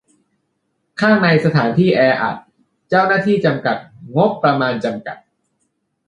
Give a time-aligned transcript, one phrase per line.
[0.99, 2.37] ข้างในสถานที่แออัด
[2.89, 3.77] เจ้าหน้าที่จำกัด
[4.15, 5.17] งบประมาณจำกัด